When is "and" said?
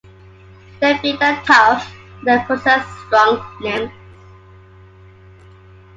2.17-2.27